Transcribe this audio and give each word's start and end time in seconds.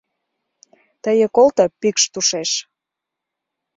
Тые 1.03 1.27
колто 1.35 1.63
пӱкш 1.79 2.03
тушеш... 2.13 2.51